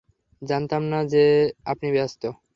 [0.41, 1.23] জানতাম না যে
[1.65, 2.21] আপনি ব্যস্ত।